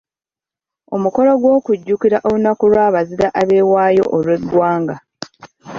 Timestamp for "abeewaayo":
3.41-4.03